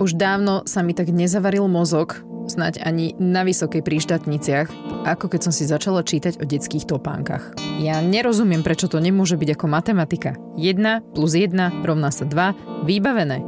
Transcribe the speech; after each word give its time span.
Už 0.00 0.16
dávno 0.16 0.64
sa 0.64 0.80
mi 0.80 0.96
tak 0.96 1.12
nezavaril 1.12 1.68
mozog, 1.68 2.24
snať 2.48 2.80
ani 2.80 3.12
na 3.20 3.44
vysokej 3.44 3.84
príštatniciach, 3.84 4.72
ako 5.04 5.28
keď 5.28 5.40
som 5.44 5.52
si 5.52 5.68
začala 5.68 6.00
čítať 6.00 6.40
o 6.40 6.48
detských 6.48 6.88
topánkach. 6.88 7.52
Ja 7.84 8.00
nerozumiem, 8.00 8.64
prečo 8.64 8.88
to 8.88 8.96
nemôže 8.96 9.36
byť 9.36 9.60
ako 9.60 9.66
matematika. 9.68 10.40
1 10.56 11.12
plus 11.12 11.36
1 11.36 11.84
rovná 11.84 12.08
sa 12.08 12.24
2, 12.24 12.88
vybavené. 12.88 13.44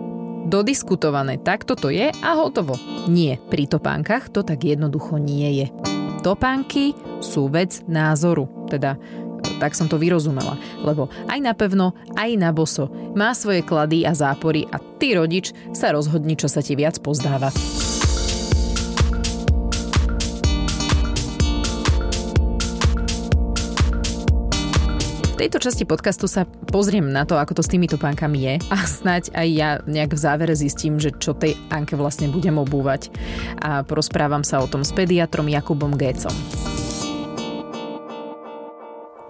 Dodiskutované, 0.52 1.40
tak 1.40 1.64
toto 1.64 1.88
je 1.88 2.12
a 2.12 2.30
hotovo. 2.36 2.76
Nie, 3.08 3.40
pri 3.48 3.64
topánkach 3.64 4.28
to 4.28 4.44
tak 4.44 4.60
jednoducho 4.60 5.16
nie 5.16 5.64
je. 5.64 5.66
Topánky 6.20 6.92
sú 7.24 7.48
vec 7.48 7.80
názoru, 7.88 8.68
teda 8.68 9.00
tak 9.62 9.78
som 9.78 9.86
to 9.86 9.94
vyrozumela. 9.94 10.58
Lebo 10.82 11.06
aj 11.30 11.38
na 11.38 11.54
pevno, 11.54 11.94
aj 12.18 12.34
na 12.34 12.50
boso 12.50 12.90
má 13.14 13.30
svoje 13.30 13.62
klady 13.62 14.02
a 14.02 14.10
zápory 14.10 14.66
a 14.66 14.82
ty 14.98 15.14
rodič 15.14 15.54
sa 15.70 15.94
rozhodni, 15.94 16.34
čo 16.34 16.50
sa 16.50 16.58
ti 16.58 16.74
viac 16.74 16.98
pozdáva. 16.98 17.54
Tejto 25.42 25.58
časti 25.58 25.82
podcastu 25.82 26.30
sa 26.30 26.46
pozriem 26.46 27.10
na 27.10 27.26
to, 27.26 27.34
ako 27.34 27.58
to 27.58 27.66
s 27.66 27.70
týmito 27.74 27.98
pánkami 27.98 28.38
je 28.46 28.54
a 28.70 28.78
snať 28.78 29.34
aj 29.34 29.48
ja 29.50 29.70
nejak 29.90 30.14
v 30.14 30.22
závere 30.22 30.54
zistím, 30.54 31.02
že 31.02 31.10
čo 31.18 31.34
tej 31.34 31.58
Anke 31.66 31.98
vlastne 31.98 32.30
budem 32.30 32.62
obúvať. 32.62 33.10
A 33.58 33.82
porozprávam 33.82 34.46
sa 34.46 34.62
o 34.62 34.70
tom 34.70 34.86
s 34.86 34.94
pediatrom 34.94 35.50
Jakubom 35.50 35.98
Gécom 35.98 36.61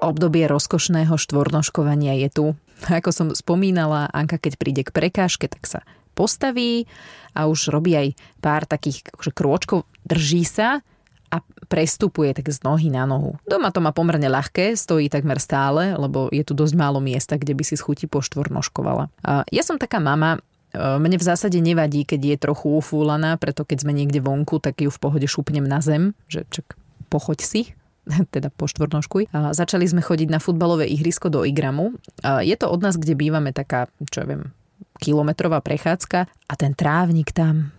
obdobie 0.02 0.50
rozkošného 0.50 1.14
štvornoškovania 1.14 2.18
je 2.26 2.28
tu. 2.28 2.46
Ako 2.90 3.14
som 3.14 3.26
spomínala, 3.30 4.10
Anka 4.10 4.42
keď 4.42 4.58
príde 4.58 4.82
k 4.82 4.90
prekážke, 4.90 5.46
tak 5.46 5.62
sa 5.70 5.80
postaví 6.12 6.90
a 7.32 7.48
už 7.48 7.72
robí 7.72 7.96
aj 7.96 8.08
pár 8.44 8.68
takých 8.68 9.06
akože 9.14 9.32
krôčkov, 9.32 9.88
drží 10.04 10.44
sa 10.44 10.84
a 11.32 11.40
prestupuje 11.72 12.36
tak 12.36 12.52
z 12.52 12.60
nohy 12.60 12.92
na 12.92 13.08
nohu. 13.08 13.40
Doma 13.48 13.72
to 13.72 13.80
má 13.80 13.96
pomerne 13.96 14.28
ľahké, 14.28 14.76
stojí 14.76 15.08
takmer 15.08 15.40
stále, 15.40 15.96
lebo 15.96 16.28
je 16.28 16.44
tu 16.44 16.52
dosť 16.52 16.76
málo 16.76 17.00
miesta, 17.00 17.40
kde 17.40 17.56
by 17.56 17.64
si 17.64 17.80
schutí 17.80 18.04
poštvornoškovala. 18.04 19.08
Ja 19.48 19.62
som 19.64 19.80
taká 19.80 19.96
mama, 19.96 20.36
e, 20.36 20.40
mne 20.76 21.16
v 21.16 21.24
zásade 21.24 21.56
nevadí, 21.64 22.04
keď 22.04 22.20
je 22.20 22.36
trochu 22.36 22.76
ufúlaná, 22.76 23.40
preto 23.40 23.64
keď 23.64 23.88
sme 23.88 23.96
niekde 23.96 24.20
vonku, 24.20 24.60
tak 24.60 24.84
ju 24.84 24.92
v 24.92 25.00
pohode 25.00 25.24
šupnem 25.24 25.64
na 25.64 25.80
zem, 25.80 26.12
že 26.28 26.44
čak 26.52 26.76
pochoď 27.08 27.40
si, 27.40 27.72
teda 28.34 28.50
po 28.52 28.66
štvornožkuj. 28.66 29.32
A 29.32 29.54
začali 29.54 29.86
sme 29.86 30.02
chodiť 30.02 30.28
na 30.30 30.42
futbalové 30.42 30.88
ihrisko 30.90 31.30
do 31.30 31.46
Igramu. 31.46 31.96
Je 32.42 32.56
to 32.58 32.70
od 32.70 32.80
nás, 32.82 32.98
kde 32.98 33.18
bývame 33.18 33.54
taká, 33.54 33.88
čo 34.10 34.22
ja 34.22 34.26
viem, 34.26 34.50
kilometrová 34.98 35.62
prechádzka 35.62 36.26
a 36.26 36.54
ten 36.54 36.74
trávnik 36.74 37.34
tam... 37.34 37.74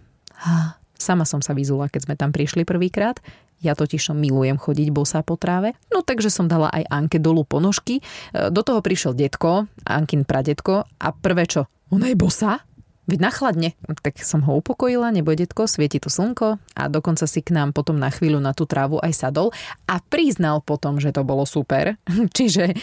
Sama 0.94 1.28
som 1.28 1.44
sa 1.44 1.52
vyzula, 1.52 1.92
keď 1.92 2.02
sme 2.08 2.16
tam 2.16 2.32
prišli 2.32 2.64
prvýkrát. 2.64 3.20
Ja 3.64 3.76
totiž 3.76 4.12
som 4.12 4.20
milujem 4.20 4.60
chodiť 4.60 4.92
bosá 4.92 5.24
po 5.24 5.40
tráve. 5.40 5.76
No 5.92 6.04
takže 6.04 6.28
som 6.28 6.52
dala 6.52 6.68
aj 6.72 6.84
Anke 6.88 7.20
dolu 7.20 7.48
ponožky. 7.48 8.00
E, 8.00 8.52
do 8.52 8.60
toho 8.60 8.84
prišiel 8.84 9.16
detko, 9.16 9.72
Ankin 9.88 10.28
pradetko 10.28 10.84
a 10.84 11.08
prvé 11.16 11.48
čo? 11.48 11.68
Ona 11.92 12.12
je 12.12 12.20
bosá? 12.20 12.60
Veď 13.04 13.20
nachladne. 13.20 13.76
Tak 14.00 14.24
som 14.24 14.48
ho 14.48 14.56
upokojila, 14.64 15.12
neboj 15.12 15.36
detko, 15.36 15.68
svieti 15.68 16.00
tu 16.00 16.08
slnko 16.08 16.56
a 16.80 16.84
dokonca 16.88 17.28
si 17.28 17.44
k 17.44 17.52
nám 17.52 17.76
potom 17.76 18.00
na 18.00 18.08
chvíľu 18.08 18.40
na 18.40 18.56
tú 18.56 18.64
trávu 18.64 19.04
aj 19.04 19.12
sadol 19.12 19.52
a 19.92 20.00
priznal 20.00 20.64
potom, 20.64 21.04
že 21.04 21.12
to 21.12 21.28
bolo 21.28 21.44
super. 21.44 22.00
Čiže 22.38 22.72
e, 22.72 22.76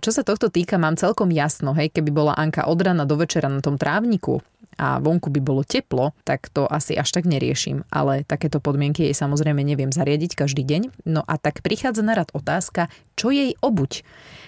čo 0.00 0.10
sa 0.10 0.24
tohto 0.24 0.48
týka, 0.48 0.80
mám 0.80 0.96
celkom 0.96 1.28
jasno, 1.28 1.76
hej, 1.76 1.92
keby 1.92 2.08
bola 2.08 2.32
Anka 2.32 2.64
od 2.64 2.80
rana 2.80 3.04
do 3.04 3.20
večera 3.20 3.52
na 3.52 3.60
tom 3.60 3.76
trávniku 3.76 4.40
a 4.78 4.98
vonku 4.98 5.30
by 5.30 5.40
bolo 5.40 5.62
teplo, 5.66 6.12
tak 6.22 6.50
to 6.50 6.68
asi 6.68 6.94
až 6.94 7.10
tak 7.14 7.24
neriešim. 7.24 7.86
Ale 7.90 8.26
takéto 8.26 8.58
podmienky 8.58 9.08
jej 9.08 9.16
samozrejme 9.16 9.60
neviem 9.62 9.90
zariadiť 9.90 10.36
každý 10.38 10.62
deň. 10.66 11.06
No 11.08 11.22
a 11.24 11.38
tak 11.38 11.60
prichádza 11.62 12.02
na 12.02 12.14
rad 12.18 12.30
otázka, 12.34 12.92
čo 13.14 13.30
jej 13.30 13.54
obuť. 13.62 14.02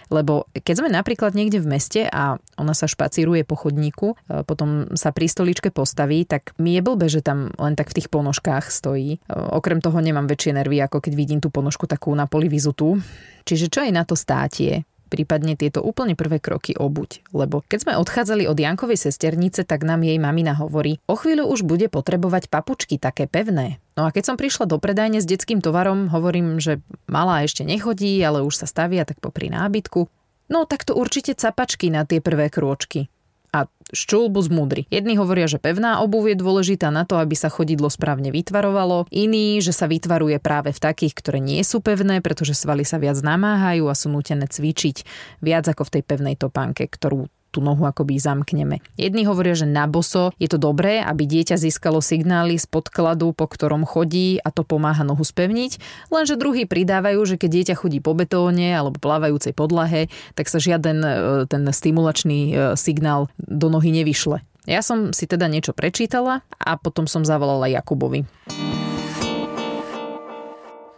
Lebo 0.06 0.46
keď 0.54 0.74
sme 0.86 0.90
napríklad 0.90 1.34
niekde 1.34 1.58
v 1.58 1.66
meste 1.66 2.06
a 2.06 2.38
ona 2.54 2.74
sa 2.78 2.86
špacíruje 2.86 3.42
po 3.42 3.58
chodníku, 3.58 4.14
e, 4.14 4.46
potom 4.46 4.94
sa 4.94 5.10
pri 5.10 5.26
stoličke 5.26 5.74
postaví, 5.74 6.22
tak 6.22 6.54
mi 6.62 6.78
je 6.78 6.82
blbe, 6.82 7.10
že 7.10 7.26
tam 7.26 7.50
len 7.58 7.74
tak 7.74 7.90
v 7.90 8.02
tých 8.02 8.08
ponožkách 8.14 8.70
stojí. 8.70 9.18
E, 9.18 9.34
okrem 9.34 9.82
toho 9.82 9.98
nemám 9.98 10.30
väčšie 10.30 10.54
nervy, 10.54 10.78
ako 10.78 11.02
keď 11.02 11.12
vidím 11.18 11.40
tú 11.42 11.50
ponožku 11.50 11.90
takú 11.90 12.14
na 12.14 12.30
poli 12.30 12.46
vyzutú. 12.46 13.02
Čiže 13.42 13.66
čo 13.66 13.80
je 13.82 13.90
na 13.90 14.06
to 14.06 14.14
státie? 14.14 14.86
Prípadne 15.06 15.54
tieto 15.54 15.80
úplne 15.82 16.12
prvé 16.18 16.38
kroky 16.38 16.76
obuť. 16.76 17.26
Lebo 17.32 17.62
keď 17.66 17.78
sme 17.82 17.92
odchádzali 17.98 18.44
od 18.46 18.58
Jankovej 18.58 18.98
sesternice, 18.98 19.64
tak 19.64 19.86
nám 19.86 20.04
jej 20.04 20.18
mamina 20.18 20.54
hovorí, 20.58 21.00
o 21.06 21.14
chvíľu 21.16 21.48
už 21.50 21.64
bude 21.64 21.88
potrebovať 21.88 22.50
papučky 22.52 22.98
také 22.98 23.30
pevné. 23.30 23.78
No 23.96 24.04
a 24.04 24.12
keď 24.12 24.34
som 24.34 24.36
prišla 24.36 24.68
do 24.68 24.76
predajne 24.76 25.24
s 25.24 25.26
detským 25.26 25.64
tovarom, 25.64 26.12
hovorím, 26.12 26.60
že 26.60 26.84
malá 27.08 27.42
ešte 27.46 27.64
nechodí, 27.64 28.20
ale 28.20 28.44
už 28.44 28.60
sa 28.60 28.66
stavia 28.68 29.08
tak 29.08 29.18
popri 29.24 29.48
nábytku. 29.48 30.06
No 30.46 30.68
tak 30.68 30.86
to 30.86 30.94
určite 30.94 31.34
capačky 31.34 31.90
na 31.90 32.06
tie 32.06 32.22
prvé 32.22 32.52
krôčky 32.52 33.10
a 33.54 33.70
ščulbus 33.94 34.50
mudry. 34.50 34.90
Jedni 34.90 35.14
hovoria, 35.14 35.46
že 35.46 35.62
pevná 35.62 36.02
obuv 36.02 36.26
je 36.26 36.36
dôležitá 36.36 36.90
na 36.90 37.06
to, 37.06 37.22
aby 37.22 37.38
sa 37.38 37.46
chodidlo 37.46 37.86
správne 37.86 38.34
vytvarovalo, 38.34 39.06
iní, 39.14 39.62
že 39.62 39.70
sa 39.70 39.86
vytvaruje 39.86 40.42
práve 40.42 40.74
v 40.74 40.82
takých, 40.82 41.14
ktoré 41.14 41.38
nie 41.38 41.62
sú 41.62 41.78
pevné, 41.78 42.18
pretože 42.18 42.58
svaly 42.58 42.82
sa 42.82 42.98
viac 42.98 43.18
namáhajú 43.22 43.86
a 43.86 43.94
sú 43.94 44.10
nutené 44.10 44.50
cvičiť 44.50 45.06
viac 45.38 45.70
ako 45.70 45.86
v 45.86 45.92
tej 45.98 46.02
pevnej 46.02 46.34
topánke, 46.34 46.90
ktorú 46.90 47.30
tú 47.56 47.64
nohu 47.64 47.88
akoby 47.88 48.20
zamkneme. 48.20 48.84
Jedni 49.00 49.24
hovoria, 49.24 49.56
že 49.56 49.64
na 49.64 49.88
boso 49.88 50.36
je 50.36 50.44
to 50.52 50.60
dobré, 50.60 51.00
aby 51.00 51.24
dieťa 51.24 51.56
získalo 51.56 52.04
signály 52.04 52.60
z 52.60 52.68
podkladu, 52.68 53.32
po 53.32 53.48
ktorom 53.48 53.88
chodí 53.88 54.36
a 54.44 54.52
to 54.52 54.60
pomáha 54.60 55.00
nohu 55.08 55.24
spevniť, 55.24 55.80
lenže 56.12 56.36
druhí 56.36 56.68
pridávajú, 56.68 57.24
že 57.24 57.40
keď 57.40 57.50
dieťa 57.56 57.74
chodí 57.80 58.04
po 58.04 58.12
betóne 58.12 58.76
alebo 58.76 59.00
plávajúcej 59.00 59.56
podlahe, 59.56 60.12
tak 60.36 60.52
sa 60.52 60.60
žiaden 60.60 61.00
e, 61.00 61.10
ten 61.48 61.64
stimulačný 61.64 62.38
e, 62.52 62.54
signál 62.76 63.32
do 63.40 63.72
nohy 63.72 63.88
nevyšle. 63.96 64.44
Ja 64.66 64.82
som 64.82 65.14
si 65.14 65.24
teda 65.30 65.46
niečo 65.46 65.72
prečítala 65.72 66.42
a 66.58 66.74
potom 66.76 67.06
som 67.06 67.22
zavolala 67.22 67.70
Jakubovi. 67.70 68.26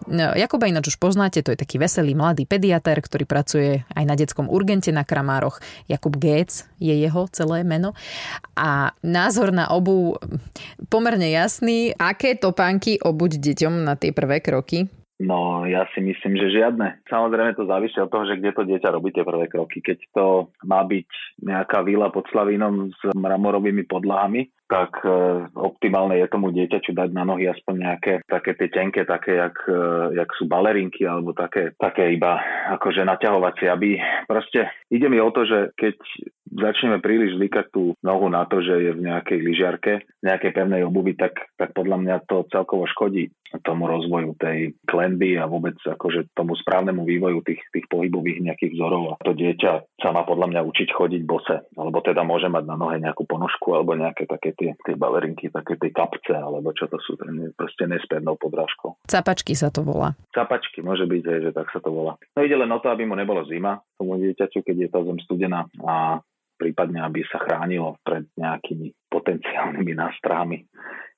No, 0.06 0.30
Jakuba 0.36 0.70
ináč 0.70 0.94
už 0.94 1.02
poznáte, 1.02 1.42
to 1.42 1.50
je 1.50 1.58
taký 1.58 1.82
veselý 1.82 2.14
mladý 2.14 2.46
pediatér, 2.46 3.02
ktorý 3.02 3.26
pracuje 3.26 3.82
aj 3.90 4.04
na 4.06 4.14
detskom 4.14 4.46
urgente 4.46 4.94
na 4.94 5.02
Kramároch. 5.02 5.58
Jakub 5.90 6.14
Géc 6.14 6.70
je 6.78 6.94
jeho 6.94 7.26
celé 7.34 7.66
meno. 7.66 7.98
A 8.54 8.94
názor 9.02 9.50
na 9.50 9.66
obu 9.74 10.14
pomerne 10.86 11.26
jasný. 11.34 11.90
Aké 11.98 12.38
topánky 12.38 13.02
obuť 13.02 13.42
deťom 13.42 13.82
na 13.82 13.98
tie 13.98 14.14
prvé 14.14 14.38
kroky? 14.38 14.86
No, 15.18 15.66
ja 15.66 15.82
si 15.90 15.98
myslím, 15.98 16.38
že 16.38 16.62
žiadne. 16.62 17.02
Samozrejme 17.10 17.58
to 17.58 17.66
závisí 17.66 17.98
od 17.98 18.06
toho, 18.06 18.22
že 18.22 18.38
kde 18.38 18.54
to 18.54 18.62
dieťa 18.62 18.94
robí 18.94 19.10
tie 19.10 19.26
prvé 19.26 19.50
kroky. 19.50 19.82
Keď 19.82 20.14
to 20.14 20.54
má 20.62 20.86
byť 20.86 21.10
nejaká 21.42 21.82
vila 21.82 22.06
pod 22.14 22.30
Slavínom 22.30 22.94
s 22.94 23.02
mramorovými 23.18 23.82
podlahami, 23.90 24.46
tak 24.68 25.00
e, 25.00 25.08
optimálne 25.56 26.20
je 26.20 26.28
tomu 26.28 26.52
dieťaču 26.52 26.92
dať 26.92 27.10
na 27.16 27.24
nohy 27.24 27.48
aspoň 27.48 27.74
nejaké 27.74 28.12
také 28.28 28.52
tie 28.54 28.68
tenké, 28.68 29.08
také 29.08 29.40
jak, 29.40 29.56
e, 29.64 29.80
jak 30.14 30.28
sú 30.36 30.44
balerinky 30.44 31.08
alebo 31.08 31.32
také, 31.32 31.72
také 31.80 32.12
iba 32.12 32.38
akože 32.76 33.02
naťahovacie, 33.08 33.66
aby 33.72 33.96
proste 34.28 34.68
ide 34.92 35.08
mi 35.08 35.18
o 35.18 35.32
to, 35.32 35.48
že 35.48 35.72
keď 35.74 35.96
začneme 36.52 36.98
príliš 37.00 37.36
zvykať 37.36 37.66
tú 37.72 37.96
nohu 38.00 38.26
na 38.28 38.44
to, 38.48 38.60
že 38.64 38.74
je 38.76 38.92
v 38.96 39.04
nejakej 39.04 39.38
lyžiarke, 39.40 39.92
nejakej 40.24 40.52
pevnej 40.52 40.82
obuvi, 40.84 41.16
tak, 41.16 41.48
tak 41.60 41.76
podľa 41.76 41.96
mňa 42.00 42.16
to 42.28 42.48
celkovo 42.48 42.88
škodí 42.88 43.28
tomu 43.64 43.88
rozvoju 43.88 44.36
tej 44.36 44.76
klenby 44.84 45.40
a 45.40 45.48
vôbec 45.48 45.76
akože 45.80 46.36
tomu 46.36 46.52
správnemu 46.60 47.00
vývoju 47.00 47.40
tých, 47.44 47.64
tých 47.72 47.86
pohybových 47.88 48.44
nejakých 48.44 48.76
vzorov. 48.76 49.16
A 49.16 49.20
to 49.24 49.32
dieťa 49.32 49.72
sa 50.04 50.12
má 50.12 50.28
podľa 50.28 50.52
mňa 50.52 50.60
učiť 50.68 50.88
chodiť 50.92 51.22
bose, 51.24 51.64
alebo 51.72 52.04
teda 52.04 52.20
môže 52.28 52.52
mať 52.52 52.64
na 52.68 52.76
nohe 52.76 53.00
nejakú 53.00 53.24
ponožku 53.24 53.72
alebo 53.72 53.96
nejaké 53.96 54.28
také 54.28 54.52
tie, 54.58 54.74
tie 54.74 54.94
balerinky, 54.98 55.48
také 55.48 55.78
tie 55.78 55.94
kapce, 55.94 56.34
alebo 56.34 56.74
čo 56.74 56.90
to 56.90 56.98
sú, 57.00 57.14
proste 57.54 57.86
nespevnou 57.86 58.34
podrážkou. 58.36 58.98
Capačky 59.06 59.54
sa 59.54 59.70
to 59.70 59.86
volá. 59.86 60.18
Capačky, 60.34 60.82
môže 60.82 61.06
byť, 61.06 61.22
že 61.48 61.50
tak 61.54 61.70
sa 61.70 61.78
to 61.78 61.94
volá. 61.94 62.18
No 62.34 62.42
ide 62.42 62.58
len 62.58 62.68
o 62.68 62.82
to, 62.82 62.90
aby 62.90 63.06
mu 63.06 63.14
nebolo 63.14 63.46
zima 63.46 63.78
tomu 63.94 64.18
dieťaťu, 64.18 64.60
keď 64.66 64.76
je 64.76 64.88
tá 64.90 65.00
zem 65.06 65.18
studená 65.22 65.64
a 65.86 66.20
prípadne 66.58 66.98
aby 67.06 67.22
sa 67.30 67.38
chránilo 67.38 68.02
pred 68.02 68.26
nejakými 68.34 68.90
potenciálnymi 69.06 69.92
nástrahami 69.94 70.66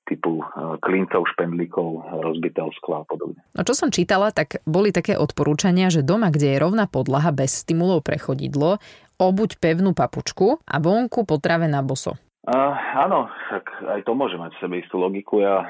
typu 0.05 0.41
e, 0.41 0.45
klincov, 0.81 1.25
špendlíkov, 1.33 2.21
rozbitého 2.21 2.69
skla 2.77 3.01
a 3.01 3.05
podobne. 3.05 3.41
No 3.57 3.61
čo 3.65 3.73
som 3.73 3.93
čítala, 3.93 4.33
tak 4.33 4.61
boli 4.65 4.93
také 4.93 5.17
odporúčania, 5.17 5.89
že 5.93 6.05
doma, 6.05 6.33
kde 6.33 6.57
je 6.57 6.61
rovná 6.61 6.85
podlaha 6.89 7.33
bez 7.33 7.65
stimulov 7.65 8.05
pre 8.05 8.17
chodidlo, 8.17 8.81
obuď 9.21 9.61
pevnú 9.61 9.93
papučku 9.93 10.61
a 10.65 10.75
vonku 10.81 11.25
potrave 11.25 11.69
na 11.69 11.85
boso. 11.85 12.17
Áno, 12.41 13.29
tak 13.53 13.69
aj 13.85 14.01
to 14.01 14.17
môže 14.17 14.37
mať 14.41 14.57
v 14.57 14.61
sebe 14.65 14.75
istú 14.81 14.97
logiku. 14.97 15.45
Ja 15.45 15.61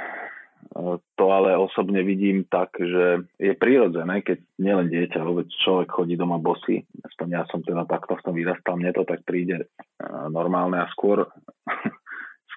to 1.19 1.25
ale 1.27 1.57
osobne 1.57 1.99
vidím 2.05 2.47
tak, 2.47 2.77
že 2.79 3.27
je 3.41 3.53
prirodzené, 3.57 4.21
keď 4.23 4.39
nielen 4.61 4.87
dieťa, 4.87 5.19
vôbec 5.25 5.49
človek 5.65 5.89
chodí 5.91 6.15
doma 6.15 6.39
bosy. 6.39 6.85
Aspoň 7.01 7.27
ja 7.33 7.43
som 7.49 7.65
teda 7.65 7.83
takto 7.89 8.15
v 8.15 8.23
tom 8.23 8.35
vyrastal, 8.37 8.77
mne 8.79 8.93
to 8.95 9.03
tak 9.03 9.25
príde 9.27 9.67
normálne 10.31 10.79
a 10.79 10.91
skôr 10.93 11.27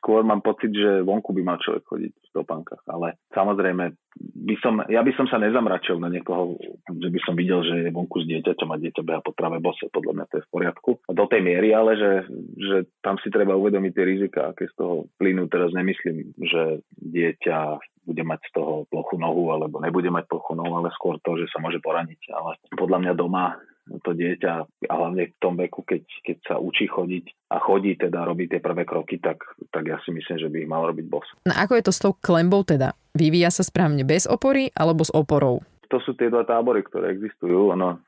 skôr 0.05 0.21
mám 0.21 0.45
pocit, 0.45 0.69
že 0.69 1.01
vonku 1.01 1.33
by 1.33 1.41
mal 1.41 1.57
človek 1.57 1.89
chodiť 1.89 2.13
v 2.13 2.29
topánkach, 2.37 2.85
ale 2.93 3.17
samozrejme 3.33 3.97
by 4.21 4.55
som, 4.61 4.85
ja 4.93 5.01
by 5.01 5.17
som 5.17 5.25
sa 5.33 5.41
nezamračil 5.41 5.97
na 5.97 6.13
niekoho, 6.13 6.61
že 6.93 7.09
by 7.09 7.21
som 7.25 7.33
videl, 7.33 7.65
že 7.65 7.89
je 7.89 7.97
vonku 7.97 8.21
s 8.21 8.29
dieťaťom 8.29 8.69
a 8.69 8.81
dieťa 8.85 9.01
beha 9.01 9.25
po 9.25 9.33
trave 9.33 9.65
bose, 9.65 9.89
podľa 9.89 10.13
mňa 10.13 10.25
to 10.29 10.35
je 10.37 10.45
v 10.45 10.53
poriadku. 10.53 10.91
Do 11.09 11.25
tej 11.25 11.41
miery 11.41 11.73
ale, 11.73 11.97
že, 11.97 12.13
že 12.61 12.77
tam 13.01 13.17
si 13.25 13.33
treba 13.33 13.57
uvedomiť 13.57 13.93
tie 13.97 14.05
rizika, 14.05 14.53
aké 14.53 14.69
z 14.69 14.77
toho 14.77 15.09
plynú. 15.17 15.49
Teraz 15.49 15.73
nemyslím, 15.73 16.37
že 16.37 16.85
dieťa 17.01 17.81
bude 18.05 18.23
mať 18.29 18.41
z 18.45 18.51
toho 18.61 18.85
plochu 18.93 19.17
nohu 19.17 19.57
alebo 19.57 19.81
nebude 19.81 20.13
mať 20.13 20.29
plochu 20.29 20.53
nohu, 20.53 20.85
ale 20.85 20.93
skôr 20.93 21.17
to, 21.25 21.41
že 21.41 21.49
sa 21.49 21.65
môže 21.65 21.81
poraniť. 21.81 22.21
Ale 22.37 22.61
podľa 22.77 22.99
mňa 23.01 23.13
doma 23.17 23.57
to 23.85 24.11
dieťa 24.17 24.53
a 24.89 24.95
hlavne 24.97 25.33
v 25.33 25.39
tom 25.41 25.55
veku, 25.61 25.85
keď, 25.85 26.03
keď 26.25 26.37
sa 26.45 26.55
učí 26.57 26.89
chodiť 26.89 27.53
a 27.53 27.61
chodí 27.61 27.97
teda 28.01 28.25
robiť 28.25 28.57
tie 28.57 28.61
prvé 28.65 28.89
kroky, 28.89 29.21
tak, 29.21 29.45
tak 29.69 29.85
ja 29.85 30.01
si 30.05 30.13
myslím, 30.13 30.37
že 30.41 30.49
by 30.49 30.57
ich 30.65 30.71
mal 30.71 30.89
robiť 30.89 31.07
bos. 31.09 31.27
No 31.45 31.53
ako 31.53 31.77
je 31.77 31.85
to 31.85 31.93
s 31.93 32.01
tou 32.01 32.13
klembou 32.17 32.65
teda? 32.65 32.97
Vyvíja 33.13 33.53
sa 33.53 33.63
správne 33.63 34.03
bez 34.03 34.25
opory 34.25 34.73
alebo 34.73 35.05
s 35.05 35.13
oporou? 35.13 35.61
To 35.93 36.01
sú 36.01 36.17
tie 36.17 36.33
dva 36.33 36.43
tábory, 36.43 36.83
ktoré 36.83 37.13
existujú. 37.15 37.71
No, 37.77 38.01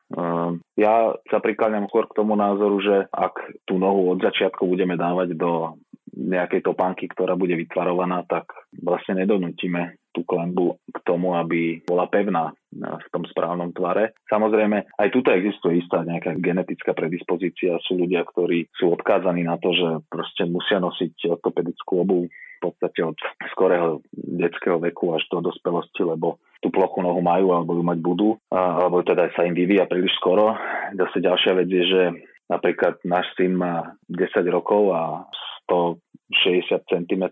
ja 0.75 0.94
sa 1.28 1.38
prikláňam 1.38 1.87
skôr 1.87 2.08
k 2.08 2.19
tomu 2.19 2.34
názoru, 2.34 2.82
že 2.82 2.96
ak 3.12 3.62
tú 3.69 3.79
nohu 3.79 4.11
od 4.11 4.19
začiatku 4.25 4.64
budeme 4.67 4.99
dávať 4.99 5.37
do 5.38 5.76
nejakej 6.17 6.64
topánky, 6.64 7.06
ktorá 7.06 7.37
bude 7.37 7.52
vytvarovaná, 7.55 8.25
tak 8.25 8.49
vlastne 8.81 9.22
nedonútime 9.22 10.00
tú 10.17 10.25
klembu 10.25 10.81
k 10.89 10.99
tomu, 11.05 11.37
aby 11.37 11.85
bola 11.85 12.09
pevná 12.09 12.57
v 12.73 13.07
tom 13.13 13.29
správnom 13.29 13.77
tvare. 13.77 14.17
Samozrejme, 14.33 14.97
aj 14.97 15.09
tuto 15.13 15.29
existuje 15.37 15.85
istá 15.85 16.01
nejaká 16.01 16.41
genetická 16.41 16.97
predispozícia. 16.97 17.77
Sú 17.85 18.01
ľudia, 18.01 18.25
ktorí 18.25 18.73
sú 18.73 18.97
odkázaní 18.97 19.45
na 19.45 19.61
to, 19.61 19.77
že 19.77 19.89
proste 20.09 20.49
musia 20.49 20.81
nosiť 20.81 21.37
ortopedickú 21.37 21.93
obu 22.01 22.19
v 22.33 22.59
podstate 22.65 23.05
od 23.05 23.17
skorého 23.53 24.01
detského 24.17 24.81
veku 24.81 25.13
až 25.13 25.29
do 25.29 25.45
dospelosti, 25.45 26.01
lebo 26.01 26.41
tú 26.65 26.73
plochu 26.73 27.05
nohu 27.05 27.21
majú 27.21 27.53
alebo 27.53 27.77
ju 27.77 27.85
mať 27.85 27.99
budú, 28.01 28.31
alebo 28.49 29.05
teda 29.05 29.29
sa 29.37 29.45
im 29.45 29.53
vyvíja 29.53 29.85
príliš 29.85 30.17
skoro. 30.17 30.57
Zase 30.97 31.21
ďalšia 31.21 31.53
vec 31.53 31.69
je, 31.69 31.85
že 31.85 32.03
napríklad 32.49 32.97
náš 33.05 33.29
syn 33.37 33.61
má 33.61 33.93
10 34.09 34.33
rokov 34.49 34.89
a 34.97 35.29
100 35.69 36.01
60 36.26 36.82
cm 36.90 37.25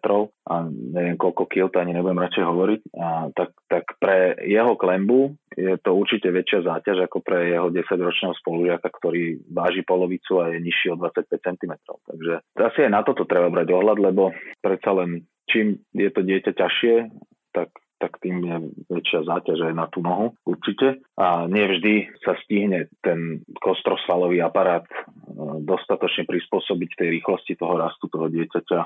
a 0.47 0.55
neviem 0.71 1.19
koľko 1.19 1.51
kil, 1.51 1.67
to 1.71 1.83
ani 1.83 1.95
nebudem 1.99 2.23
radšej 2.23 2.45
hovoriť, 2.47 2.81
a 2.95 3.09
tak, 3.35 3.51
tak 3.67 3.85
pre 3.99 4.39
jeho 4.47 4.79
klembu 4.79 5.35
je 5.55 5.75
to 5.83 5.91
určite 5.95 6.31
väčšia 6.31 6.67
záťaž 6.67 7.11
ako 7.11 7.19
pre 7.23 7.51
jeho 7.51 7.71
10-ročného 7.75 8.35
spolužiaka, 8.39 8.87
ktorý 8.87 9.43
váži 9.51 9.83
polovicu 9.83 10.43
a 10.43 10.55
je 10.55 10.59
nižší 10.63 10.95
o 10.95 10.99
25 10.99 11.27
cm. 11.27 11.73
Takže 12.07 12.35
asi 12.59 12.79
aj 12.87 12.93
na 12.95 13.03
toto 13.03 13.27
treba 13.27 13.51
brať 13.51 13.69
ohľad, 13.75 13.99
lebo 13.99 14.31
predsa 14.63 14.95
len 14.95 15.27
čím 15.51 15.83
je 15.95 16.11
to 16.15 16.23
dieťa 16.23 16.53
ťažšie, 16.55 16.95
tak 17.55 17.71
tak 18.05 18.21
tým 18.21 18.45
je 18.45 18.57
väčšia 18.93 19.25
záťaž 19.25 19.73
aj 19.73 19.75
na 19.75 19.87
tú 19.89 20.05
nohu 20.05 20.37
určite. 20.45 21.01
A 21.17 21.49
nevždy 21.49 22.21
sa 22.21 22.37
stihne 22.45 22.93
ten 23.01 23.41
kostrosvalový 23.65 24.45
aparát 24.45 24.85
dostatočne 25.65 26.25
prispôsobiť 26.29 26.91
tej 26.97 27.09
rýchlosti 27.21 27.55
toho 27.59 27.75
rastu 27.79 28.07
toho 28.09 28.29
dieťaťa 28.29 28.81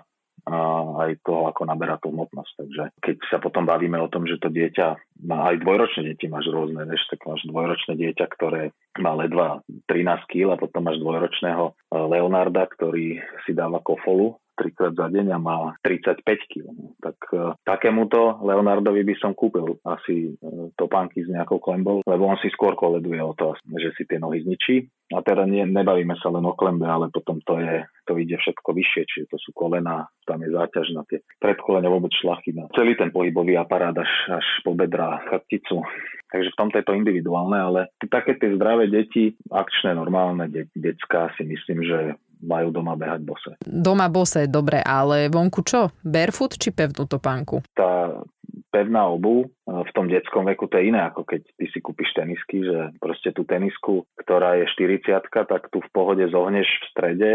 a 0.49 0.59
aj 1.05 1.11
toho, 1.27 1.51
ako 1.51 1.67
naberá 1.67 1.99
tú 1.99 2.15
hmotnosť. 2.15 2.53
Takže 2.57 2.83
keď 3.03 3.17
sa 3.29 3.39
potom 3.43 3.67
bavíme 3.67 3.99
o 3.99 4.09
tom, 4.09 4.25
že 4.25 4.41
to 4.41 4.49
dieťa 4.49 5.21
má 5.27 5.51
aj 5.53 5.61
dvojročné 5.61 6.15
deti, 6.15 6.31
máš 6.31 6.49
rôzne, 6.49 6.89
vieš, 6.89 7.05
tak 7.11 7.27
máš 7.27 7.43
dvojročné 7.51 7.99
dieťa, 7.99 8.27
ktoré 8.39 8.73
má 9.03 9.13
ledva 9.19 9.61
13 9.91 10.31
kg 10.31 10.57
a 10.57 10.61
potom 10.61 10.87
máš 10.87 11.03
dvojročného 11.03 11.65
e, 11.69 11.73
Leonarda, 11.93 12.65
ktorý 12.71 13.19
si 13.45 13.53
dáva 13.53 13.83
kofolu 13.83 14.39
trikrát 14.59 14.93
za 14.99 15.07
deň 15.07 15.27
a 15.31 15.39
má 15.39 15.57
35 15.87 16.27
kg. 16.51 16.67
Tak 16.99 17.19
uh, 17.31 17.55
takémuto 17.63 18.43
Leonardovi 18.43 19.07
by 19.07 19.15
som 19.23 19.33
kúpil 19.39 19.79
asi 19.87 20.35
uh, 20.35 20.75
topánky 20.75 21.23
s 21.23 21.31
nejakou 21.31 21.63
klembou, 21.63 22.03
lebo 22.03 22.27
on 22.27 22.37
si 22.43 22.51
skôr 22.51 22.75
koleduje 22.75 23.23
o 23.23 23.33
to, 23.39 23.55
že 23.79 23.95
si 23.95 24.03
tie 24.03 24.19
nohy 24.19 24.43
zničí. 24.43 24.91
A 25.15 25.25
teda 25.25 25.49
nie, 25.49 25.65
nebavíme 25.65 26.13
sa 26.21 26.29
len 26.29 26.45
o 26.45 26.53
klembe, 26.53 26.85
ale 26.85 27.09
potom 27.09 27.41
to 27.41 27.57
je, 27.57 27.81
to 28.05 28.21
ide 28.21 28.37
všetko 28.37 28.77
vyššie, 28.77 29.03
čiže 29.09 29.27
to 29.33 29.41
sú 29.41 29.57
kolena, 29.57 30.05
tam 30.29 30.45
je 30.45 30.53
záťaž 30.53 30.93
na 30.93 31.03
tie 31.09 31.25
predkolenia, 31.41 31.89
vôbec 31.89 32.13
šlachy, 32.13 32.53
na 32.53 32.69
celý 32.77 32.93
ten 32.93 33.09
pohybový 33.09 33.57
aparát 33.57 33.97
až, 33.97 34.13
až 34.29 34.47
po 34.61 34.77
bedra, 34.77 35.25
chrbticu. 35.33 35.81
Takže 36.29 36.53
v 36.53 36.59
tomto 36.61 36.77
je 36.77 36.85
to 36.85 36.93
individuálne, 36.93 37.57
ale 37.57 37.81
také 38.05 38.37
tie 38.37 38.53
zdravé 38.53 38.93
deti, 38.93 39.33
akčné, 39.49 39.97
normálne 39.97 40.53
de- 40.53 40.69
detská 40.77 41.33
si 41.41 41.49
myslím, 41.49 41.81
že 41.89 41.99
majú 42.43 42.71
doma 42.71 42.95
behať 42.95 43.21
bose. 43.23 43.51
Doma 43.65 44.07
bose, 44.09 44.47
dobre, 44.47 44.83
ale 44.83 45.29
vonku 45.29 45.63
čo? 45.67 45.93
Barefoot 46.03 46.59
či 46.59 46.71
pevnú 46.71 47.07
topánku? 47.07 47.63
Tá 47.75 48.23
pevná 48.69 49.09
obu 49.09 49.49
v 49.65 49.91
tom 49.97 50.09
detskom 50.09 50.45
veku 50.45 50.69
to 50.69 50.77
je 50.77 50.93
iné, 50.93 51.01
ako 51.09 51.25
keď 51.25 51.41
ty 51.57 51.67
si 51.73 51.79
kúpiš 51.81 52.13
tenisky, 52.13 52.61
že 52.61 52.93
proste 53.01 53.33
tú 53.33 53.45
tenisku, 53.49 54.05
ktorá 54.21 54.61
je 54.61 54.69
40 54.77 55.25
tak 55.49 55.73
tu 55.73 55.81
v 55.81 55.91
pohode 55.93 56.25
zohneš 56.29 56.69
v 56.69 56.85
strede 56.93 57.33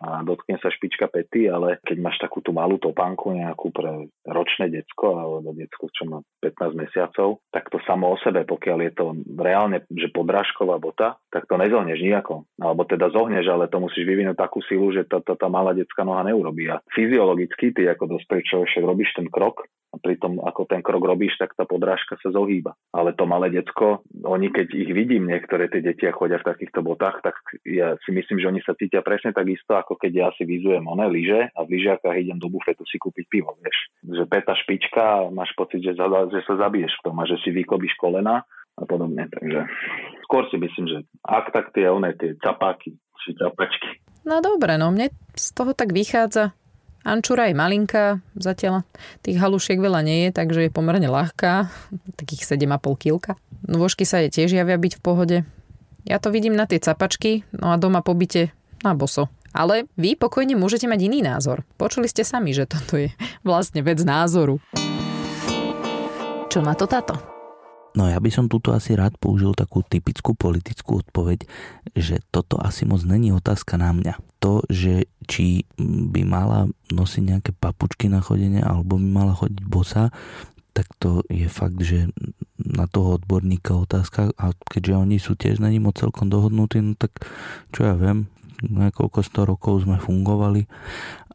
a 0.00 0.24
dotkne 0.24 0.56
sa 0.58 0.72
špička 0.72 1.12
pety, 1.12 1.52
ale 1.52 1.76
keď 1.84 1.96
máš 2.00 2.16
takú 2.16 2.40
tú 2.40 2.56
malú 2.56 2.80
topánku 2.80 3.36
nejakú 3.36 3.68
pre 3.68 4.08
ročné 4.24 4.72
decko 4.72 5.20
alebo 5.20 5.52
decko, 5.52 5.92
čo 5.92 6.08
má 6.08 6.18
15 6.40 6.72
mesiacov, 6.72 7.44
tak 7.52 7.68
to 7.68 7.76
samo 7.84 8.12
o 8.12 8.16
sebe, 8.24 8.48
pokiaľ 8.48 8.78
je 8.88 8.92
to 8.96 9.04
reálne, 9.36 9.84
že 9.92 10.08
podrážková 10.08 10.80
bota, 10.80 11.20
tak 11.28 11.44
to 11.44 11.60
nezohneš 11.60 12.00
nejako. 12.00 12.48
Alebo 12.56 12.88
teda 12.88 13.12
zohneš, 13.12 13.46
ale 13.52 13.68
to 13.68 13.76
musíš 13.76 14.08
vyvinúť 14.08 14.40
takú 14.40 14.64
silu, 14.64 14.88
že 14.88 15.04
tá, 15.04 15.20
tá, 15.20 15.36
tá 15.36 15.48
malá 15.52 15.76
detská 15.76 16.00
noha 16.00 16.24
neurobí. 16.24 16.72
A 16.72 16.80
fyziologicky 16.96 17.76
ty 17.76 17.84
ako 17.84 18.16
dospelý 18.16 18.42
človek 18.48 18.80
robíš 18.80 19.12
ten 19.12 19.28
krok 19.28 19.68
a 19.90 19.96
pritom 19.98 20.38
ako 20.38 20.70
ten 20.70 20.80
krok 20.86 21.02
robíš, 21.02 21.34
tak 21.36 21.58
tá 21.58 21.66
podrážka 21.66 22.14
sa 22.22 22.30
zohýba. 22.30 22.78
Ale 22.94 23.10
to 23.14 23.26
malé 23.26 23.50
decko, 23.50 24.06
oni 24.22 24.54
keď 24.54 24.70
ich 24.70 24.90
vidím, 24.94 25.26
niektoré 25.26 25.66
tie 25.66 25.82
deti 25.82 26.06
chodia 26.14 26.38
v 26.38 26.48
takýchto 26.48 26.80
botách, 26.86 27.18
tak 27.26 27.36
ja 27.66 27.98
si 28.06 28.14
myslím, 28.14 28.38
že 28.38 28.48
oni 28.50 28.60
sa 28.62 28.78
cítia 28.78 29.02
presne 29.02 29.34
tak 29.34 29.50
isto, 29.50 29.74
ako 29.74 29.98
keď 29.98 30.12
ja 30.14 30.28
si 30.38 30.46
vyzujem 30.46 30.86
oné 30.86 31.10
lyže 31.10 31.50
a 31.50 31.58
v 31.66 31.78
lyžiakach 31.78 32.14
idem 32.14 32.38
do 32.38 32.46
bufetu 32.46 32.86
si 32.86 33.02
kúpiť 33.02 33.26
pivo, 33.26 33.58
vieš. 33.58 33.78
Že 34.06 34.24
peta 34.30 34.54
špička 34.54 35.26
máš 35.34 35.50
pocit, 35.58 35.82
že, 35.82 35.98
že 35.98 36.40
sa 36.46 36.54
zabiješ 36.54 36.94
v 37.02 37.04
tom 37.10 37.16
a 37.18 37.26
že 37.26 37.36
si 37.42 37.50
vykobíš 37.50 37.98
kolena 37.98 38.46
a 38.78 38.82
podobne. 38.86 39.26
Takže 39.26 39.66
skôr 40.24 40.46
si 40.48 40.56
myslím, 40.56 40.86
že 40.86 40.98
ak 41.26 41.50
tak 41.50 41.74
tie 41.74 41.90
oné, 41.90 42.14
tie 42.14 42.38
capáky 42.38 42.94
či 43.20 43.36
capačky. 43.36 44.00
No 44.24 44.40
dobre, 44.44 44.76
no 44.76 44.92
mne 44.92 45.12
z 45.36 45.48
toho 45.56 45.72
tak 45.72 45.92
vychádza, 45.92 46.52
Ančura 47.00 47.48
je 47.48 47.56
malinká, 47.56 48.20
zatiaľ 48.36 48.84
tých 49.24 49.40
halušiek 49.40 49.80
veľa 49.80 50.04
nie 50.04 50.28
je, 50.28 50.30
takže 50.36 50.68
je 50.68 50.70
pomerne 50.70 51.08
ľahká, 51.08 51.72
takých 52.20 52.44
7,5 52.44 52.76
kg. 53.00 53.40
Nôžky 53.64 54.04
sa 54.04 54.20
je 54.20 54.28
tiež 54.28 54.52
javia 54.52 54.76
byť 54.76 55.00
v 55.00 55.04
pohode. 55.04 55.36
Ja 56.04 56.20
to 56.20 56.28
vidím 56.28 56.52
na 56.52 56.68
tie 56.68 56.76
capačky, 56.76 57.48
no 57.56 57.72
a 57.72 57.80
doma 57.80 58.04
pobyte 58.04 58.52
na 58.84 58.92
boso. 58.92 59.32
Ale 59.50 59.88
vy 59.96 60.14
pokojne 60.14 60.54
môžete 60.54 60.86
mať 60.86 61.00
iný 61.10 61.24
názor. 61.24 61.66
Počuli 61.74 62.06
ste 62.06 62.22
sami, 62.22 62.52
že 62.52 62.68
toto 62.68 63.00
je 63.00 63.08
vlastne 63.48 63.80
vec 63.80 64.04
názoru. 64.04 64.60
Čo 66.52 66.60
na 66.60 66.76
to 66.76 66.84
táto? 66.84 67.39
No 67.98 68.06
ja 68.06 68.22
by 68.22 68.30
som 68.30 68.46
tuto 68.46 68.70
asi 68.70 68.94
rád 68.94 69.18
použil 69.18 69.50
takú 69.50 69.82
typickú 69.82 70.38
politickú 70.38 71.02
odpoveď, 71.02 71.42
že 71.98 72.22
toto 72.30 72.54
asi 72.54 72.86
moc 72.86 73.02
není 73.02 73.34
otázka 73.34 73.74
na 73.74 73.90
mňa. 73.90 74.14
To, 74.38 74.62
že 74.70 75.10
či 75.26 75.66
by 75.78 76.22
mala 76.22 76.70
nosiť 76.94 77.22
nejaké 77.22 77.50
papučky 77.58 78.06
na 78.06 78.22
chodenie 78.22 78.62
alebo 78.62 78.94
by 78.94 79.08
mala 79.10 79.34
chodiť 79.34 79.62
bosa, 79.66 80.14
tak 80.70 80.86
to 81.02 81.26
je 81.26 81.50
fakt, 81.50 81.82
že 81.82 82.14
na 82.56 82.86
toho 82.86 83.18
odborníka 83.18 83.74
otázka 83.74 84.30
a 84.38 84.54
keďže 84.70 84.94
oni 84.94 85.18
sú 85.18 85.34
tiež 85.34 85.58
na 85.58 85.66
ním 85.66 85.90
celkom 85.90 86.30
dohodnutí, 86.30 86.78
no 86.78 86.94
tak 86.94 87.26
čo 87.74 87.90
ja 87.90 87.98
viem, 87.98 88.30
niekoľko 88.62 89.18
sto 89.26 89.42
rokov 89.42 89.82
sme 89.82 89.98
fungovali 89.98 90.70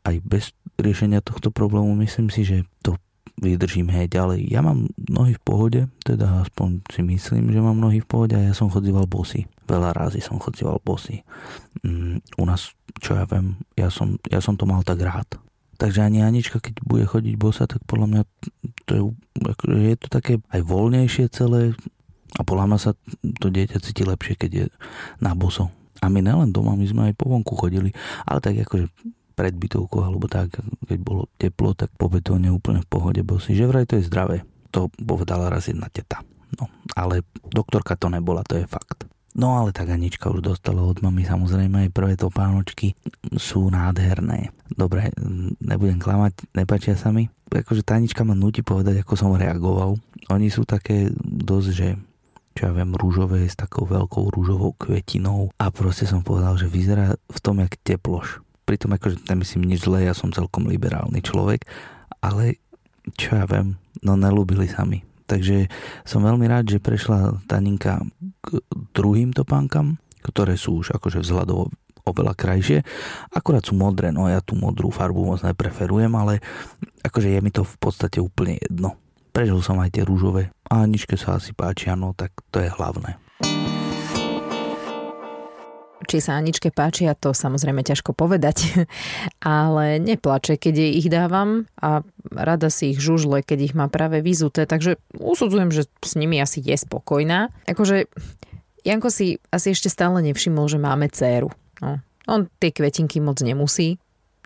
aj 0.05 0.15
bez 0.23 0.53
riešenia 0.77 1.19
tohto 1.19 1.49
problému 1.49 1.97
myslím 2.05 2.29
si, 2.29 2.45
že 2.45 2.63
to 2.85 2.95
vydržím 3.39 3.91
hej 3.91 4.07
ďalej. 4.07 4.47
Ja 4.47 4.63
mám 4.63 4.87
nohy 4.95 5.35
v 5.35 5.43
pohode, 5.43 5.81
teda 6.07 6.47
aspoň 6.47 6.87
si 6.87 7.03
myslím, 7.03 7.51
že 7.51 7.59
mám 7.59 7.79
nohy 7.79 7.99
v 7.99 8.07
pohode 8.07 8.35
a 8.35 8.47
ja 8.47 8.53
som 8.55 8.71
chodíval 8.71 9.07
bosy. 9.07 9.47
Veľa 9.67 9.91
razy 9.91 10.23
som 10.23 10.39
chodíval 10.39 10.79
bosy. 10.79 11.25
Mm, 11.83 12.23
u 12.39 12.43
nás, 12.47 12.71
čo 13.03 13.19
ja 13.19 13.27
viem, 13.27 13.59
ja 13.75 13.91
som, 13.91 14.15
ja 14.31 14.39
som 14.39 14.55
to 14.55 14.63
mal 14.63 14.85
tak 14.87 15.03
rád. 15.03 15.27
Takže 15.75 16.07
ani 16.07 16.23
Anička, 16.23 16.63
keď 16.63 16.79
bude 16.87 17.03
chodiť 17.03 17.35
bosa, 17.35 17.67
tak 17.67 17.83
podľa 17.83 18.07
mňa 18.07 18.21
to 18.87 18.91
je, 18.95 19.03
je 19.91 19.95
to 19.99 20.07
také 20.07 20.39
aj 20.55 20.61
voľnejšie 20.63 21.27
celé 21.27 21.75
a 22.39 22.41
podľa 22.47 22.65
mňa 22.71 22.79
sa 22.79 22.91
to 23.43 23.47
dieťa 23.51 23.83
cíti 23.83 24.07
lepšie, 24.07 24.39
keď 24.39 24.51
je 24.55 24.65
na 25.19 25.35
boso. 25.35 25.67
A 25.99 26.07
my 26.07 26.23
nelen 26.23 26.55
doma, 26.55 26.79
my 26.79 26.87
sme 26.87 27.11
aj 27.11 27.15
po 27.19 27.27
vonku 27.27 27.55
chodili, 27.59 27.91
ale 28.23 28.39
tak 28.39 28.55
akože 28.55 28.87
pred 29.35 29.51
bytovkou 29.51 30.01
alebo 30.01 30.31
tak, 30.31 30.55
keď 30.87 30.99
bolo 31.03 31.27
teplo, 31.35 31.75
tak 31.75 31.91
po 31.99 32.07
betóne 32.07 32.47
úplne 32.49 32.81
v 32.81 32.89
pohode 32.89 33.21
bol 33.21 33.43
si, 33.43 33.53
že 33.53 33.67
vraj 33.67 33.83
to 33.83 33.99
je 33.99 34.07
zdravé. 34.07 34.47
To 34.71 34.87
povedala 34.95 35.51
raz 35.51 35.67
jedna 35.67 35.91
teta. 35.91 36.23
No, 36.55 36.71
ale 36.95 37.27
doktorka 37.51 37.99
to 37.99 38.07
nebola, 38.07 38.47
to 38.47 38.55
je 38.55 38.65
fakt. 38.65 39.03
No 39.35 39.59
ale 39.59 39.75
tak 39.75 39.91
Anička 39.91 40.31
už 40.31 40.39
dostala 40.39 40.79
od 40.79 41.03
mami 41.03 41.27
samozrejme 41.27 41.87
aj 41.87 41.91
prvé 41.91 42.15
topánočky 42.15 42.95
sú 43.35 43.67
nádherné. 43.67 44.55
dobre, 44.71 45.11
nebudem 45.59 45.99
klamať, 45.99 46.55
nepáčia 46.55 46.95
sa 46.95 47.11
mi. 47.11 47.27
Akože 47.51 47.83
tajnička 47.83 48.23
ma 48.23 48.31
nutí 48.31 48.63
povedať, 48.63 49.03
ako 49.03 49.13
som 49.19 49.35
reagoval. 49.35 49.99
Oni 50.31 50.47
sú 50.47 50.63
také 50.63 51.11
dosť, 51.21 51.69
že 51.75 51.87
čo 52.55 52.61
ja 52.63 52.71
viem, 52.71 52.95
rúžové 52.95 53.43
s 53.43 53.59
takou 53.59 53.83
veľkou 53.83 54.31
rúžovou 54.31 54.71
kvetinou 54.79 55.51
a 55.59 55.67
proste 55.67 56.07
som 56.07 56.23
povedal, 56.23 56.55
že 56.55 56.71
vyzerá 56.71 57.19
v 57.27 57.39
tom 57.43 57.59
jak 57.59 57.75
teploš. 57.83 58.39
Pritom 58.65 58.97
akože 58.97 59.29
nemyslím 59.29 59.69
nič 59.69 59.85
zlé, 59.85 60.09
ja 60.09 60.17
som 60.17 60.33
celkom 60.33 60.65
liberálny 60.65 61.21
človek, 61.21 61.69
ale 62.21 62.57
čo 63.13 63.37
ja 63.37 63.45
viem, 63.45 63.77
no 64.01 64.17
nelúbili 64.17 64.65
sa 64.65 64.81
mi. 64.81 65.05
Takže 65.25 65.69
som 66.05 66.21
veľmi 66.21 66.45
rád, 66.45 66.69
že 66.69 66.81
prešla 66.81 67.41
Taninka 67.49 68.01
k 68.45 68.61
druhým 68.93 69.33
topánkam, 69.33 69.97
ktoré 70.21 70.57
sú 70.57 70.81
už 70.81 70.97
akože 70.97 71.21
vzhľadovo 71.21 71.73
oveľa 72.05 72.33
krajšie. 72.37 72.85
Akurát 73.33 73.65
sú 73.65 73.73
modré, 73.73 74.13
no 74.13 74.29
ja 74.29 74.37
tú 74.41 74.53
modrú 74.53 74.93
farbu 74.93 75.25
moc 75.25 75.41
nepreferujem, 75.41 76.13
ale 76.13 76.41
akože 77.01 77.33
je 77.33 77.39
mi 77.41 77.49
to 77.49 77.65
v 77.65 77.75
podstate 77.81 78.21
úplne 78.21 78.61
jedno. 78.61 78.93
Prežil 79.33 79.57
som 79.65 79.81
aj 79.81 79.97
tie 79.97 80.05
rúžové. 80.05 80.53
A 80.69 80.85
Aničke 80.85 81.17
sa 81.17 81.41
asi 81.41 81.51
páčia, 81.51 81.97
no 81.97 82.13
tak 82.13 82.31
to 82.53 82.61
je 82.61 82.69
hlavné. 82.69 83.17
Či 86.05 86.21
sa 86.21 86.37
Aničke 86.37 86.69
páčia, 86.69 87.17
to 87.17 87.33
samozrejme 87.33 87.81
ťažko 87.81 88.13
povedať, 88.13 88.87
ale 89.41 89.97
neplače, 89.97 90.57
keď 90.61 90.73
jej 90.73 90.91
ich 91.01 91.07
dávam 91.09 91.65
a 91.81 92.05
rada 92.29 92.69
si 92.69 92.93
ich 92.93 92.99
žužle, 93.01 93.41
keď 93.41 93.59
ich 93.71 93.73
má 93.73 93.89
práve 93.89 94.21
vyzuté, 94.21 94.69
takže 94.69 95.01
usudzujem, 95.17 95.73
že 95.73 95.89
s 96.05 96.13
nimi 96.13 96.37
asi 96.37 96.61
je 96.61 96.77
spokojná. 96.77 97.49
Akože 97.65 98.05
Janko 98.85 99.09
si 99.09 99.41
asi 99.49 99.73
ešte 99.73 99.89
stále 99.89 100.21
nevšimol, 100.21 100.69
že 100.69 100.77
máme 100.77 101.09
dceru. 101.09 101.49
No, 101.81 101.99
on 102.29 102.47
tie 102.61 102.69
kvetinky 102.69 103.17
moc 103.17 103.41
nemusí, 103.41 103.97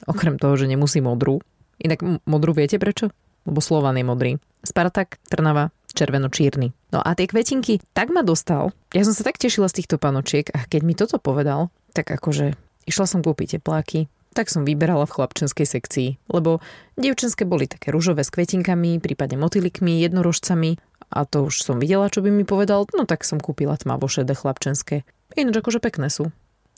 okrem 0.07 0.39
toho, 0.39 0.55
že 0.55 0.71
nemusí 0.71 1.03
modrú. 1.03 1.43
Inak 1.79 2.23
modrú 2.27 2.55
viete 2.55 2.79
prečo? 2.79 3.11
Lebo 3.47 3.59
Slovan 3.63 3.99
je 3.99 4.05
modrý. 4.07 4.31
Spartak, 4.63 5.17
Trnava, 5.27 5.71
červeno-čírny. 5.93 6.71
No 6.93 6.99
a 7.01 7.13
tie 7.17 7.27
kvetinky 7.27 7.81
tak 7.95 8.13
ma 8.13 8.21
dostal. 8.21 8.71
Ja 8.93 9.03
som 9.05 9.13
sa 9.15 9.25
tak 9.25 9.39
tešila 9.41 9.67
z 9.71 9.83
týchto 9.83 9.97
panočiek 9.97 10.47
a 10.53 10.65
keď 10.65 10.81
mi 10.85 10.93
toto 10.93 11.17
povedal, 11.17 11.73
tak 11.91 12.09
akože 12.09 12.55
išla 12.85 13.05
som 13.05 13.19
kúpiť 13.25 13.59
tepláky, 13.59 14.09
tak 14.33 14.47
som 14.47 14.65
vyberala 14.65 15.09
v 15.09 15.15
chlapčenskej 15.19 15.65
sekcii, 15.65 16.09
lebo 16.29 16.61
dievčenské 16.95 17.43
boli 17.43 17.65
také 17.65 17.89
rúžové 17.89 18.21
s 18.21 18.33
kvetinkami, 18.33 19.01
prípadne 19.01 19.41
motylikmi, 19.41 19.99
jednorožcami 20.05 20.77
a 21.09 21.25
to 21.25 21.49
už 21.49 21.65
som 21.65 21.81
videla, 21.81 22.13
čo 22.13 22.21
by 22.21 22.29
mi 22.29 22.45
povedal, 22.45 22.85
no 22.93 23.03
tak 23.09 23.25
som 23.25 23.41
kúpila 23.41 23.73
tmavo 23.75 24.05
šedé 24.05 24.37
chlapčenské. 24.37 25.01
Ináč 25.33 25.61
akože 25.61 25.81
pekné 25.81 26.13
sú. 26.13 26.29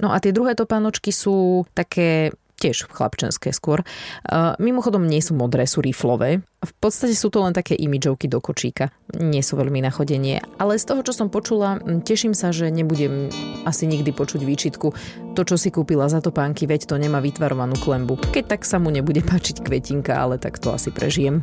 No 0.02 0.10
a 0.10 0.18
tie 0.18 0.34
druhé 0.34 0.58
topánočky 0.58 1.14
sú 1.14 1.70
také 1.78 2.34
tiež 2.62 2.86
chlapčenské 2.94 3.50
skôr. 3.50 3.82
Uh, 4.30 4.54
mimochodom 4.62 5.10
nie 5.10 5.18
sú 5.18 5.34
modré, 5.34 5.66
sú 5.66 5.82
riflové. 5.82 6.46
V 6.62 6.74
podstate 6.78 7.18
sú 7.18 7.34
to 7.34 7.42
len 7.42 7.58
také 7.58 7.74
imidžovky 7.74 8.30
do 8.30 8.38
kočíka. 8.38 8.94
Nie 9.18 9.42
sú 9.42 9.58
veľmi 9.58 9.82
na 9.82 9.90
chodenie. 9.90 10.38
Ale 10.62 10.78
z 10.78 10.86
toho, 10.86 11.02
čo 11.02 11.10
som 11.10 11.34
počula, 11.34 11.82
teším 12.06 12.38
sa, 12.38 12.54
že 12.54 12.70
nebudem 12.70 13.34
asi 13.66 13.90
nikdy 13.90 14.14
počuť 14.14 14.46
výčitku. 14.46 14.94
To, 15.34 15.42
čo 15.42 15.58
si 15.58 15.74
kúpila 15.74 16.06
za 16.06 16.22
topánky, 16.22 16.70
veď 16.70 16.86
to 16.86 17.02
nemá 17.02 17.18
vytvarovanú 17.18 17.82
klembu. 17.82 18.22
Keď 18.30 18.46
tak 18.46 18.62
sa 18.62 18.78
mu 18.78 18.94
nebude 18.94 19.26
páčiť 19.26 19.66
kvetinka, 19.66 20.14
ale 20.14 20.38
tak 20.38 20.62
to 20.62 20.70
asi 20.70 20.94
prežijem. 20.94 21.42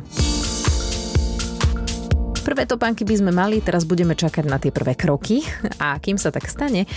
Prvé 2.39 2.63
topánky 2.63 3.03
by 3.03 3.15
sme 3.19 3.31
mali, 3.35 3.59
teraz 3.59 3.83
budeme 3.83 4.15
čakať 4.15 4.45
na 4.47 4.57
tie 4.57 4.71
prvé 4.71 4.95
kroky 4.95 5.43
a 5.77 5.99
kým 5.99 6.15
sa 6.15 6.31
tak 6.31 6.47
stane, 6.47 6.87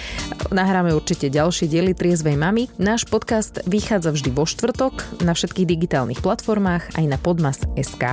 nahráme 0.48 0.94
určite 0.94 1.28
ďalšie 1.28 1.66
diely 1.66 1.92
Triezvej 1.92 2.38
mamy. 2.38 2.70
Náš 2.78 3.06
podcast 3.10 3.60
vychádza 3.66 4.14
vždy 4.14 4.30
vo 4.32 4.46
štvrtok 4.46 5.22
na 5.26 5.34
všetkých 5.34 5.66
digitálnych 5.66 6.22
platformách 6.22 6.94
aj 6.94 7.04
na 7.04 7.18
podmas.sk. 7.18 8.04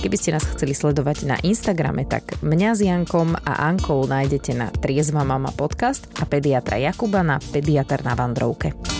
Keby 0.00 0.16
ste 0.16 0.34
nás 0.34 0.46
chceli 0.46 0.72
sledovať 0.72 1.28
na 1.28 1.36
Instagrame, 1.42 2.06
tak 2.06 2.38
mňa 2.40 2.70
s 2.74 2.80
Jankom 2.86 3.36
a 3.36 3.52
Ankou 3.68 4.06
nájdete 4.06 4.52
na 4.54 4.70
Triezva 4.70 5.26
mama 5.26 5.50
podcast 5.54 6.06
a 6.18 6.24
pediatra 6.24 6.78
Jakuba 6.78 7.26
na 7.26 7.42
pediatr 7.42 8.00
na 8.06 8.14
Vandrovke. 8.14 8.97